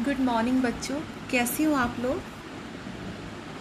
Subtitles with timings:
[0.00, 0.98] Good morning बच्चों।
[1.30, 2.20] कैसे हो आप लोग?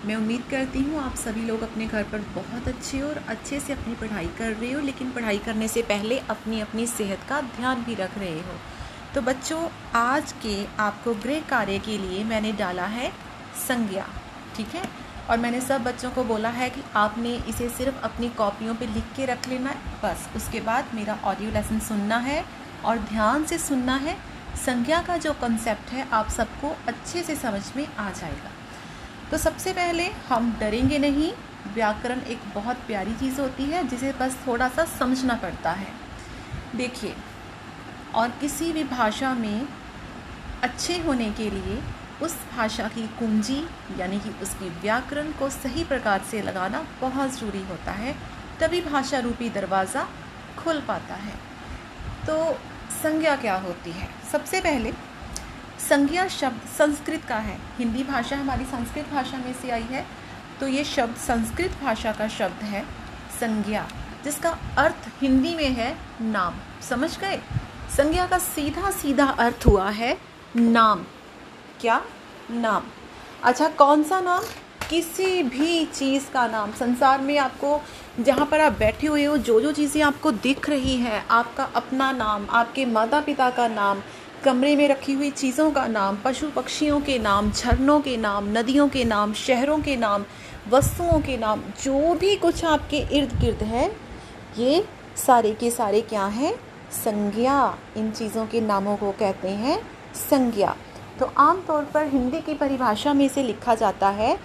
[0.06, 3.60] मैं उम्मीद करती हूँ आप सभी लोग अपने घर पर बहुत अच्छे हो और अच्छे
[3.60, 7.42] से अपनी पढ़ाई कर रहे हो, लेकिन पढ़ाई करने से पहले अपनी अपनी सेहत का
[7.42, 8.56] ध्यान भी रख रहे हो।
[9.16, 13.12] तो बच्चों, आज के आपको गृह कार्य के लिए मैंने डाला है
[13.68, 14.08] संज्ञा,
[14.56, 14.84] ठीक है?
[15.30, 19.14] और मैंने सब बच्चों को बोला है कि आपने इसे सिर्फ़ अपनी कॉपियों पे लिख
[19.16, 22.44] के रख लेना बस। उसके बाद मेरा ऑडियो लेसन सुनना है
[22.86, 24.18] और ध्यान से सुनना है।
[24.66, 28.52] संज्ञा का जो कंसेप्ट है, आप सबको अच्छे से समझ में आ जाएगा।
[29.32, 31.32] तो सबसे पहले हम डरेंगे नहीं,
[31.74, 35.94] व्याकरण एक बहुत प्यारी चीज़ होती है, जिसे बस थोड़ा सा समझना पड़ता है।
[36.76, 37.16] देखिए,
[38.16, 39.68] और किसी भी भाषा में
[40.64, 41.82] अच्छे होने के लिए
[42.22, 43.68] उस भाषा की कुंजी,
[44.00, 48.16] यानी कि उसकी व्याकरण को सही प्रकार से लगाना बहुत ज़रूरी होता है।
[48.60, 50.08] तभी भाषा रूपी दरवाज़ा
[50.58, 51.36] खुल पाता है।
[52.28, 52.60] तो
[52.94, 54.10] संज्ञा क्या होती है?
[54.32, 54.94] सबसे पहले,
[55.90, 60.06] संज्ञा शब्द संस्कृत का है। हिंदी भाषा हमारी संस्कृत भाषा में से आई है
[60.60, 62.84] तो ये शब्द संस्कृत भाषा का शब्द है,
[63.40, 63.88] संज्ञा,
[64.24, 67.42] जिसका अर्थ हिंदी में है नाम। समझ गए?
[67.90, 70.18] संज्ञा का सीधा सीधा अर्थ हुआ है
[70.56, 71.04] नाम।
[71.82, 72.02] क्या?
[72.52, 72.84] नाम।
[73.44, 74.44] अच्छा कौन सा नाम?
[74.90, 77.80] किसी भी चीज़ का नाम, संसार में आपको
[78.20, 82.12] जहाँ पर आप बैठे हुए हो जो जो चीज़ें आपको दिख रही हैं, आपका अपना
[82.12, 84.02] नाम, आपके माता पिता का नाम,
[84.44, 88.90] कमरे में रखी हुई चीज़ों का नाम पशु पक्षियों के नाम, झरनों के नाम, नदियों
[88.90, 90.26] के नाम, शहरों के नाम,
[90.70, 93.96] वस्तुओं के नाम, जो भी कुछ आपके इर्द गिर्द है,
[94.58, 94.86] ये
[95.18, 96.56] सारे के सारे क्या हैं?
[96.92, 99.82] संज्ञा। इन चीज़ों के नामों को कहते हैं
[100.30, 100.76] संज्ञा।
[101.20, 104.38] तो आमतौर पर हिंदी की परिभाषा में से लिखा जाता है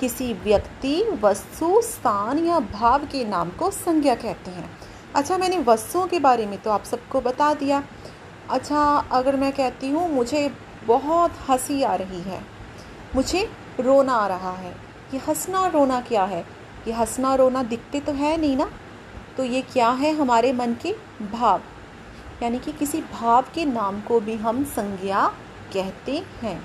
[0.00, 4.70] किसी व्यक्ति वस्तु, स्थान या भाव के नाम को संज्ञा कहते हैं।
[5.14, 7.84] अच्छा मैंने वस्तुओं के बारे में तो आप सबको बता दिया।
[8.50, 10.52] अच्छा अगर मैं कहती हूँ, मुझे
[10.86, 12.40] बहुत हँसी आ रही है।
[13.14, 14.72] मुझे रोना आ रहा है।
[15.14, 16.46] ये हंसना रोना क्या है?
[16.86, 18.70] ये हंसना रोना दिखते तो है नहीं ना?
[19.36, 20.96] तो ये क्या है हमारे मन के
[21.32, 21.60] भाव?
[22.42, 25.26] यानी कि किसी भाव के नाम को भी हम संज्ञा
[25.72, 26.62] कहते हैं।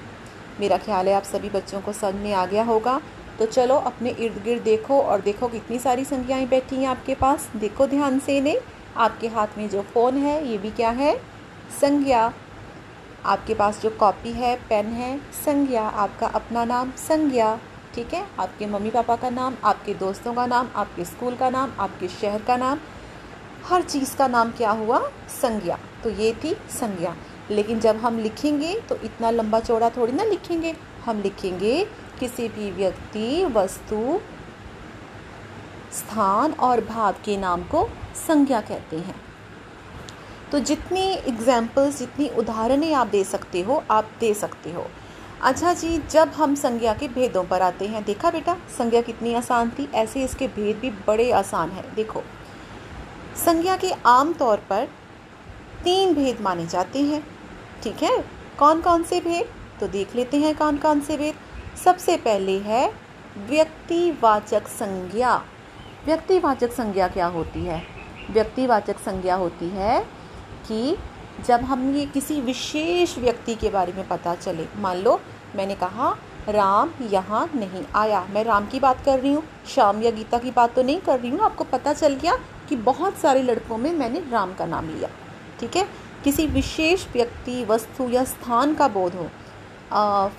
[0.59, 3.01] मेरा ख्याल है आप सभी बच्चों को समझ में आ गया होगा।
[3.39, 7.49] तो चलो अपने इर्द गिर्द देखो और देखो कितनी सारी संज्ञाएँ बैठी हैं आपके पास।
[7.55, 8.57] देखो ध्यान से इन्हें।
[8.97, 11.21] आपके हाथ में जो फ़ोन है, ये भी क्या है?
[11.81, 12.33] संज्ञा।
[13.25, 17.59] आपके पास जो कॉपी है, पेन है, संज्ञा। आपका अपना नाम, संज्ञा।
[17.95, 18.27] ठीक है?
[18.39, 22.41] आपके मम्मी पापा का नाम, आपके दोस्तों का नाम, आपके स्कूल का नाम, आपके शहर
[22.41, 22.79] का नाम।
[23.65, 25.11] हर चीज़ का नाम क्या हुआ?
[25.41, 27.15] संज्ञा। तो ये थी संज्ञा।
[27.51, 30.75] लेकिन जब हम लिखेंगे तो इतना लंबा चौड़ा थोड़ी ना लिखेंगे।
[31.05, 31.87] हम लिखेंगे
[32.19, 34.19] किसी भी व्यक्ति, वस्तु,
[35.93, 37.89] स्थान और भाव के नाम को
[38.27, 39.15] संज्ञा कहते हैं।
[40.51, 44.87] तो जितनी एग्जाम्पल्स जितनी उदाहरणें आप दे सकते हो, आप दे सकते हो।
[45.41, 49.69] अच्छा जी, जब हम संज्ञा के भेदों पर आते हैं, देखा बेटा, संज्ञा कितनी आसान
[49.69, 52.23] थी, ऐसे इसके भेद भी बड़े आसान हैं, देखो।
[53.45, 54.87] संज्ञा के आम तौर पर
[55.83, 57.27] तीन भेद माने जाते हैं,
[57.83, 58.25] ठीक है?
[58.59, 59.79] कौन कौन से भेद?
[59.79, 61.35] तो देख लेते हैं कौन कौन से भेद।
[61.85, 62.87] सबसे पहले है
[63.47, 65.35] व्यक्तिवाचक संज्ञा।
[66.05, 67.81] व्यक्तिवाचक संज्ञा क्या होती है?
[68.29, 69.99] व्यक्तिवाचक संज्ञा होती है
[70.67, 70.95] कि
[71.47, 75.19] जब हम ये किसी विशेष व्यक्ति के बारे में पता चले। मान लो,
[75.55, 76.09] मैंने कहा,
[76.49, 80.51] राम यहाँ नहीं आया। मैं राम की बात कर रही हूँ, श्याम या गीता की
[80.51, 82.37] बात तो नहीं कर रही हूँ। आपको पता चल गया
[82.69, 85.09] कि बहुत सारे लड़कों में मैंने राम का नाम लिया।
[85.59, 85.87] ठीक है?
[86.23, 89.29] किसी विशेष व्यक्ति, वस्तु या स्थान का बोध हो।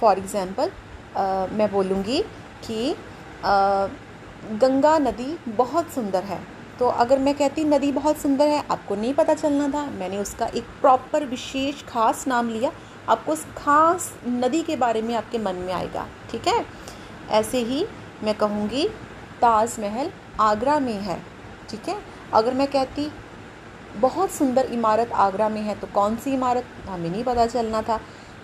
[0.01, 0.71] फॉर एग्ज़ाम्पल
[1.19, 2.21] मैं बोलूँगी
[2.67, 2.95] कि
[3.45, 3.87] आ,
[4.53, 6.41] गंगा नदी बहुत सुंदर है।
[6.79, 10.47] तो अगर मैं कहती नदी बहुत सुंदर है आपको नहीं पता चलना था। मैंने उसका
[10.47, 12.73] एक प्रॉपर विशेष खास नाम लिया।
[13.09, 16.65] आपको उस खास नदी के बारे में आपके मन में आएगा ठीक है?
[17.31, 17.85] ऐसे ही
[18.25, 18.89] मैं कहूँगी
[19.41, 20.11] ताजमहल
[20.41, 21.21] आगरा में है
[21.71, 21.97] ठीक है?
[22.35, 23.11] अगर मैं कहती
[23.97, 26.65] बहुत सुंदर इमारत आगरा में है तो कौन सी इमारत?
[26.89, 28.01] हमें नहीं पता चलना था।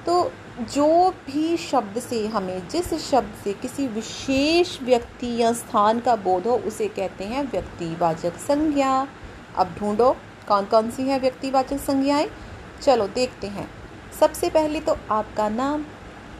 [0.06, 6.16] तो जो भी शब्द से हमें, जिस शब्द से किसी विशेष व्यक्ति या स्थान का
[6.16, 9.08] बोध हो, उसे कहते हैं व्यक्तिवाचक संज्ञा।
[9.56, 10.16] अब ढूंढो
[10.48, 12.30] कौन कौन सी है व्यक्तिवाचक संज्ञाएँ?
[12.82, 13.70] चलो देखते हैं।
[14.20, 15.84] सबसे पहले तो आपका नाम,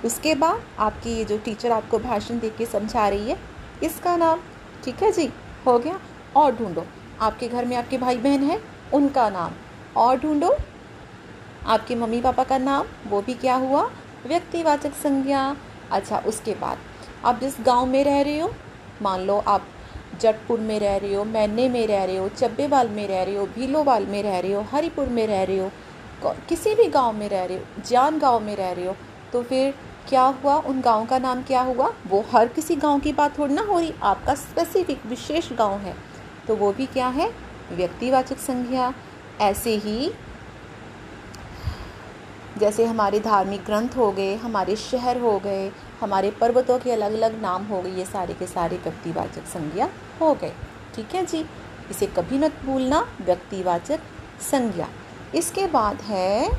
[0.05, 3.39] उसके बाद आपकी ये जो टीचर आपको भाषण दे के समझा रही है,
[3.83, 4.41] इसका नाम,
[4.85, 5.33] ठीक है जी?
[5.67, 6.01] हो गया?
[6.37, 6.85] और ढूंढो।
[7.21, 8.63] आपके घर में आपके भाई बहन हैं,
[8.95, 9.51] उनका नाम।
[9.97, 10.57] और ढूंढो
[11.67, 13.83] आपके मम्मी पापा का नाम, वो भी क्या हुआ?
[14.27, 15.57] व्यक्तिवाचक संज्ञा।
[15.93, 16.79] अच्छा उसके बाद।
[17.25, 18.51] आप जिस गाँव में रह रहे हो,
[19.03, 19.67] मान लो आप
[20.21, 23.47] जटपुर में रह रहे हो, मैने में रह रहे हो, चब्बेवाल में रह रहे हो,
[23.47, 25.71] भीलोवाल में रह रहे हो, हरिपुर में रह रहे हो
[26.49, 28.95] किसी भी गाँव में रह रहे हो, जान गाँव में रह रहे हो
[29.33, 29.75] तो फिर
[30.09, 30.55] क्या हुआ?
[30.57, 31.93] उन गाँव का नाम क्या हुआ?
[32.09, 35.95] वो हर किसी गाँव की बात थोड़ी ना हो रही, आपका स्पेसिफिक विशेष गाँव है।
[36.49, 37.31] तो वो भी क्या है?
[37.73, 38.93] व्यक्तिवाचक संज्ञा।
[39.41, 40.11] ऐसे ही
[42.59, 47.43] जैसे हमारे धार्मिक ग्रंथ हो गए, हमारे शहर हो गए, हमारे पर्वतों के अलग अलग
[47.43, 49.89] नाम हो गए, ये सारे के सारे व्यक्तिवाचक संज्ञा
[50.21, 50.53] हो गए।
[50.95, 51.45] ठीक है जी?
[51.91, 54.01] इसे कभी न भूलना, व्यक्तिवाचक
[54.51, 54.89] संज्ञा।
[55.35, 56.51] इसके बाद है,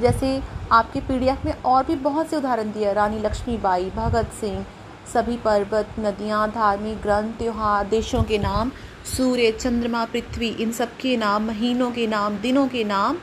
[0.00, 0.42] जैसे
[0.72, 4.64] आपके पीडीएफ में और भी बहुत से उदाहरण दिए रानी लक्ष्मीबाई, भगत सिंह,
[5.12, 8.72] सभी पर्वत, नदियाँ, धार्मिक ग्रंथ, त्यौहार, देशों के नाम,
[9.16, 13.18] सूर्य, चंद्रमा, पृथ्वी, इन सब के नाम, महीनों के नाम, दिनों के नाम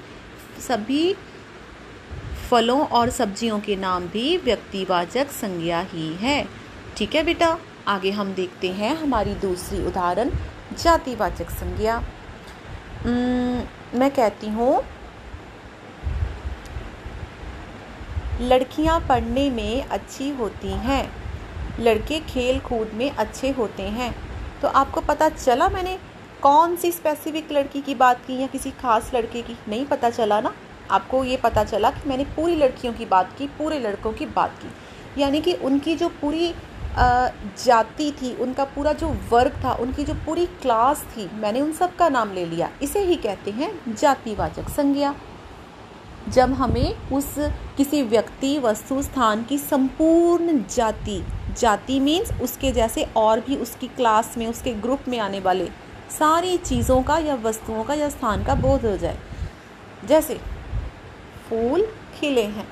[0.61, 1.13] सभी
[2.49, 6.43] फलों और सब्जियों के नाम भी व्यक्तिवाचक संज्ञा ही है।
[6.97, 7.57] ठीक है बेटा?
[7.87, 10.29] आगे हम देखते हैं हमारी दूसरी उदाहरण,
[10.79, 11.99] जातिवाचक संज्ञा।
[13.05, 14.83] मैं कहती हूँ,
[18.41, 21.03] लड़कियाँ पढ़ने में अच्छी होती हैं,
[21.79, 24.13] लड़के खेल कूद में अच्छे होते हैं।
[24.61, 25.97] तो आपको पता चला मैंने
[26.41, 29.55] कौन सी स्पेसिफिक लड़की की बात की या किसी खास लड़के की?
[29.67, 30.53] नहीं पता चला ना।
[30.91, 34.57] आपको ये पता चला कि मैंने पूरी लड़कियों की बात की, पूरे लड़कों की बात
[34.61, 36.53] की। यानी कि उनकी जो पूरी
[36.97, 41.95] जाति थी, उनका पूरा जो वर्ग था, उनकी जो पूरी क्लास थी, मैंने उन सब
[41.95, 45.13] का नाम ले लिया। इसे ही कहते हैं जातिवाचक संज्ञा।
[46.29, 47.35] जब हमें उस
[47.77, 51.23] किसी व्यक्ति, वस्तु, स्थान की संपूर्ण जाति
[51.57, 55.69] जाति मीन्स उसके जैसे और भी उसकी क्लास में, उसके ग्रुप में आने वाले
[56.19, 59.17] सारी चीज़ों का या वस्तुओं का या स्थान का बोध हो जाए।
[60.05, 60.41] जैसे,
[61.49, 61.87] फूल
[62.19, 62.67] खिले हैं,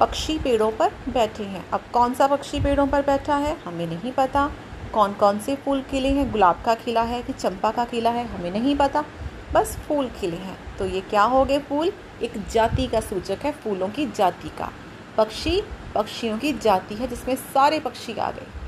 [0.00, 3.56] पक्षी पेड़ों पर बैठे हैं। अब कौन सा पक्षी पेड़ों पर बैठा है?
[3.64, 4.50] हमें नहीं पता।
[4.94, 6.32] कौन कौन से फूल खिले हैं?
[6.32, 8.26] गुलाब का खिला है कि चंपा का खिला है?
[8.26, 9.04] हमें नहीं पता।
[9.52, 11.92] बस फूल खिले हैं। तो ये क्या हो गए फूल?
[12.22, 14.72] एक जाति का सूचक है, फूलों की जाति का।
[15.16, 15.62] पक्षी
[15.94, 18.63] पक्षियों की जाति है जिसमें सारे पक्षी आ गए।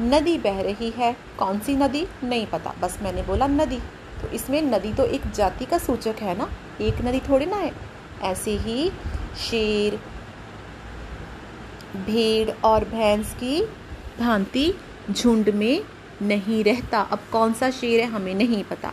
[0.00, 2.06] नदी बह रही है। कौन सी नदी?
[2.24, 3.78] नहीं पता। बस मैंने बोला नदी।
[4.22, 6.50] तो इसमें नदी तो एक जाति का सूचक है ना?
[6.80, 7.72] एक नदी थोड़ी ना है।
[8.22, 8.90] ऐसे ही
[9.50, 10.00] शेर,
[11.96, 13.64] भेड़ और भैंस की
[14.20, 14.74] भांति
[15.10, 15.84] झुंड में
[16.22, 18.92] नहीं रहता। अब कौन सा शेर है हमें नहीं पता।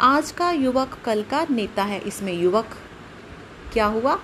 [0.00, 2.66] आज का युवक, कल का नेता है इसमें युवक।
[3.72, 4.18] क्या हुआ?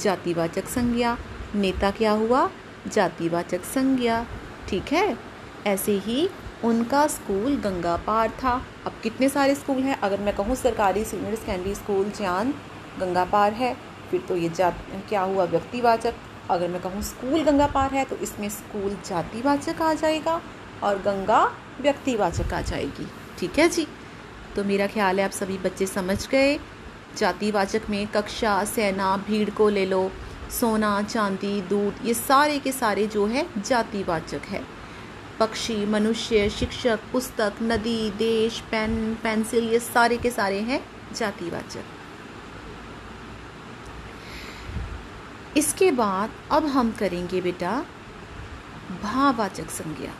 [0.00, 1.18] जातिवाचक संज्ञा।
[1.54, 2.50] नेता क्या हुआ?
[2.92, 4.26] जातिवाचक संज्ञा।
[4.68, 5.27] ठीक है?
[5.66, 6.28] ऐसे ही
[6.64, 8.52] उनका स्कूल गंगा पार था।
[8.86, 10.00] अब कितने सारे स्कूल हैं?
[10.00, 12.54] अगर मैं कहूँ सरकारी सीनियर सेकेंडरी स्कूल जान
[13.00, 13.76] गंगा पार है,
[14.10, 14.70] फिर तो ये जा
[15.08, 15.44] क्या हुआ?
[15.44, 16.14] व्यक्तिवाचक।
[16.50, 20.40] अगर मैं कहूँ स्कूल गंगा पार है तो इसमें स्कूल जातिवाचक आ जाएगा
[20.82, 21.44] और गंगा
[21.80, 23.06] व्यक्तिवाचक आ जाएगी।
[23.38, 23.86] ठीक है जी?
[24.56, 26.58] तो मेरा ख्याल है आप सभी बच्चे समझ गए।
[27.16, 30.10] जातिवाचक में कक्षा, सेना, भीड़ को ले लो,
[30.50, 34.62] सोना, चांदी दूध ये सारे के सारे जो है जातिवाचक है।
[35.40, 41.84] पक्षी, मनुष्य, शिक्षक, पुस्तक, नदी, देश, पेन, पेंसिल, ये सारे के सारे हैं जातिवाचक
[45.56, 47.86] इसके बाद अब हम करेंगे बेटा
[49.02, 50.12] भाववाचक संज्ञा।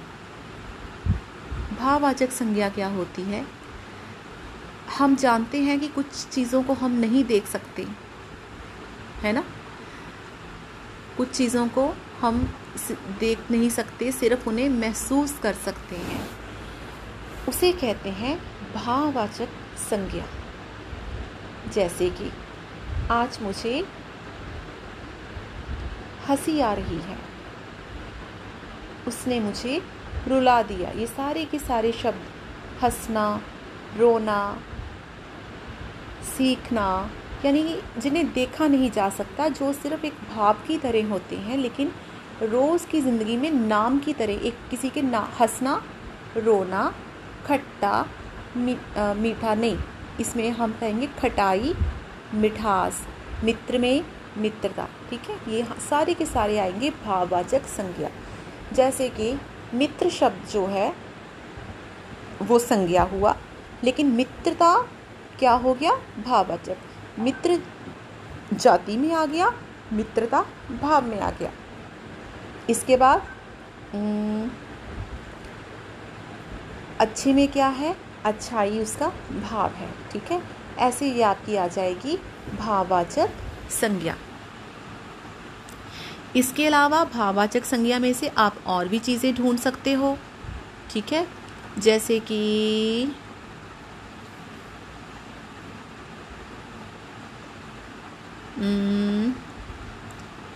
[1.79, 3.47] भाववाचक संज्ञा क्या होती है?
[4.99, 7.87] हम जानते हैं कि कुछ चीज़ों को हम नहीं देख सकते,
[9.21, 9.45] है ना?
[11.17, 12.55] कुछ चीज़ों को हम
[13.21, 16.31] देख नहीं सकते, सिर्फ़ उन्हें महसूस कर सकते हैं।
[17.49, 18.41] उसे कहते हैं
[18.75, 20.25] भाववाचक संज्ञा।
[21.73, 22.33] जैसे कि,
[23.11, 23.89] आज मुझे
[26.29, 27.19] हँसी आ रही है।
[29.07, 29.83] उसने मुझे
[30.29, 32.23] रुला दिया। ये सारे के सारे शब्द,
[32.83, 33.43] हंसना,
[33.97, 34.63] रोना,
[36.39, 37.11] सीखना,
[37.45, 41.93] यानी जिन्हें देखा नहीं जा सकता, जो सिर्फ़ एक भाव की तरह होते हैं, लेकिन
[42.43, 45.83] रोज़ की ज़िंदगी में नाम की तरह एक किसी के ना हंसना
[46.37, 46.93] रोना
[47.47, 48.07] खट्टा
[48.57, 48.77] मी,
[49.17, 49.79] मीठा नहीं।
[50.21, 51.75] इसमें हम कहेंगे खटाई
[52.35, 53.01] मिठास
[53.45, 54.05] मित्र में
[54.37, 55.37] मित्रता ठीक है?
[55.49, 58.11] ये सारे के सारे आएँगे भाववाचक संज्ञा।
[58.73, 59.39] जैसे कि
[59.75, 60.93] मित्र शब्द जो है
[62.43, 63.37] वो संज्ञा हुआ
[63.85, 64.75] लेकिन मित्रता
[65.39, 65.93] क्या हो गया?
[66.27, 66.77] भाववाचक।
[67.19, 67.61] मित्र
[68.55, 69.53] जाति में आ गया
[69.93, 70.45] मित्रता
[70.81, 71.51] भाव में आ गया।
[72.71, 73.23] इसके बाद
[77.01, 77.95] अच्छे में क्या है?
[78.25, 79.09] अच्छाई उसका
[79.43, 80.43] भाव है, ठीक है?
[80.79, 82.17] ऐसे याद की आ जाएगी
[82.59, 83.31] भाववाचक
[83.71, 84.17] संज्ञा।
[86.37, 90.17] इसके अलावा भाववाचक संज्ञा में से आप और भी चीज़ें ढूंढ सकते हो,
[90.91, 91.27] ठीक है?
[91.79, 93.13] जैसे कि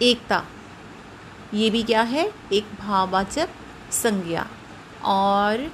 [0.03, 0.43] एकता।
[1.55, 2.31] ये भी क्या है?
[2.53, 3.49] एक भाववाचक
[3.93, 4.47] संज्ञा।
[5.05, 5.71] और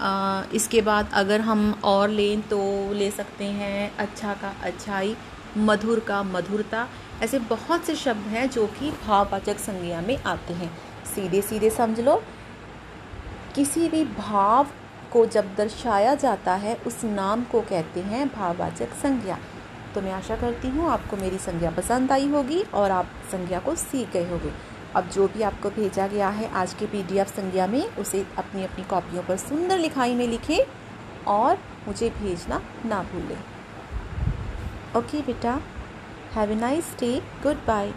[0.00, 2.58] आ, इसके बाद अगर हम और लें तो
[2.92, 5.16] ले सकते हैं अच्छा का अच्छाई
[5.56, 6.86] मधुर का मधुरता।
[7.22, 10.70] ऐसे बहुत से शब्द हैं जो कि भाववाचक संज्ञा में आते हैं।
[11.14, 12.22] सीधे सीधे समझ लो।
[13.54, 14.66] किसी भी भाव
[15.12, 19.38] को जब दर्शाया जाता है उस नाम को कहते हैं भाववाचक संज्ञा।
[19.94, 23.74] तो मैं आशा करती हूँ आपको मेरी संज्ञा पसंद आई होगी और आप संज्ञा को
[23.74, 27.66] सीख गए होंगे। अब जो भी आपको भेजा गया है आज के पी डी संज्ञा
[27.66, 30.58] में, उसे अपनी अपनी कॉपियों पर सुंदर लिखाई में लिखें
[31.26, 33.38] और मुझे भेजना ना भूलें।
[34.96, 35.60] ओके बेटा
[36.34, 37.12] have a nice day
[37.42, 37.92] good bye